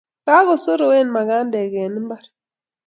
[0.27, 2.23] Kokosoroen magandek eng' mbar